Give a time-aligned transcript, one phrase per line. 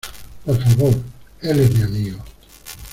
[0.43, 0.95] Por favor.
[1.41, 2.17] Él es mi amigo.